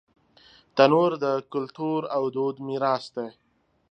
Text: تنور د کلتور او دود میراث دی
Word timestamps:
تنور 0.75 1.11
د 1.23 1.25
کلتور 1.53 2.01
او 2.15 2.23
دود 2.35 2.55
میراث 2.67 3.05
دی 3.15 3.29